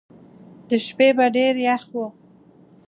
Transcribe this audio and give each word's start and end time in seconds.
د 0.69 0.71
شپې 0.85 1.09
به 1.17 1.25
ډېر 1.35 1.53
یخ 1.67 1.83
وو. 1.93 2.07